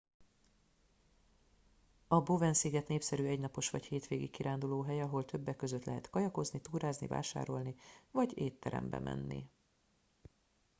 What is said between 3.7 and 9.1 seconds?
hétvégi kirándulóhely ahol többek között lehet kajakozni túrázni vásárolni vagy étterembe